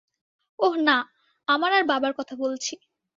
[0.59, 0.97] ওহ না,
[1.47, 2.73] আমার আর বাবার কথা বলছি।